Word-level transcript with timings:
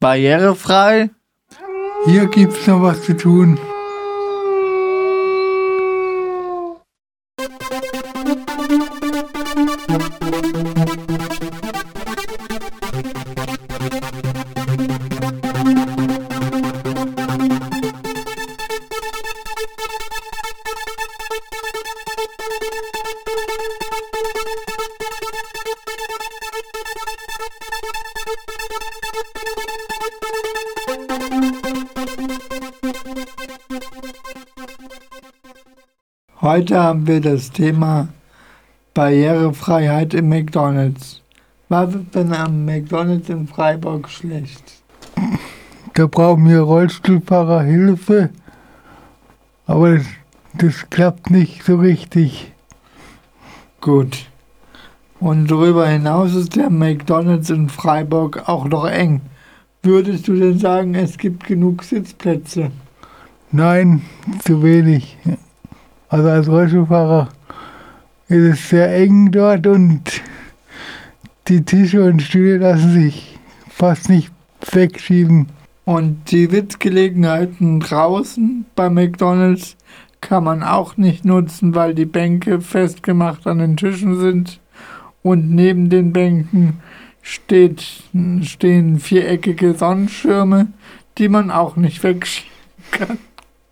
Barrierefrei? 0.00 1.10
Hier 2.06 2.26
gibt's 2.28 2.66
noch 2.66 2.80
was 2.80 3.02
zu 3.02 3.14
tun. 3.14 3.58
Heute 36.40 36.82
haben 36.82 37.06
wir 37.06 37.20
das 37.20 37.50
Thema 37.50 38.08
Barrierefreiheit 38.94 40.14
im 40.14 40.28
McDonalds. 40.30 41.22
Was 41.68 41.94
ist 41.94 42.14
denn 42.14 42.32
am 42.32 42.64
McDonalds 42.64 43.28
in 43.28 43.46
Freiburg 43.46 44.08
schlecht? 44.08 44.82
Da 45.94 46.06
brauchen 46.06 46.48
wir 46.48 46.60
Rollstuhlfahrer 46.60 47.62
Hilfe, 47.62 48.30
aber 49.66 49.96
das, 49.96 50.06
das 50.54 50.90
klappt 50.90 51.30
nicht 51.30 51.62
so 51.62 51.76
richtig. 51.76 52.52
Gut. 53.80 54.26
Und 55.20 55.50
darüber 55.50 55.86
hinaus 55.86 56.34
ist 56.34 56.56
der 56.56 56.70
McDonalds 56.70 57.50
in 57.50 57.68
Freiburg 57.68 58.48
auch 58.48 58.64
noch 58.64 58.86
eng. 58.86 59.20
Würdest 59.82 60.28
du 60.28 60.34
denn 60.34 60.58
sagen, 60.58 60.94
es 60.94 61.16
gibt 61.16 61.44
genug 61.44 61.82
Sitzplätze? 61.84 62.70
Nein, 63.50 64.02
zu 64.44 64.62
wenig. 64.62 65.16
Also 66.08 66.28
als 66.28 66.48
Rollstuhlfahrer 66.48 67.30
ist 68.28 68.44
es 68.44 68.68
sehr 68.68 68.94
eng 68.94 69.30
dort 69.32 69.66
und 69.66 70.02
die 71.48 71.64
Tische 71.64 72.04
und 72.04 72.20
Stühle 72.20 72.58
lassen 72.58 72.92
sich 72.92 73.38
fast 73.70 74.10
nicht 74.10 74.30
wegschieben. 74.70 75.46
Und 75.86 76.30
die 76.30 76.46
Sitzgelegenheiten 76.46 77.80
draußen 77.80 78.66
bei 78.76 78.90
McDonald's 78.90 79.76
kann 80.20 80.44
man 80.44 80.62
auch 80.62 80.98
nicht 80.98 81.24
nutzen, 81.24 81.74
weil 81.74 81.94
die 81.94 82.04
Bänke 82.04 82.60
festgemacht 82.60 83.46
an 83.46 83.58
den 83.58 83.78
Tischen 83.78 84.20
sind. 84.20 84.60
Und 85.22 85.50
neben 85.50 85.88
den 85.88 86.12
Bänken 86.12 86.80
steht, 87.22 87.84
stehen 88.42 89.00
viereckige 89.00 89.74
Sonnenschirme, 89.74 90.68
die 91.18 91.28
man 91.28 91.50
auch 91.50 91.76
nicht 91.76 92.02
wegschieben 92.02 92.50
kann. 92.90 93.18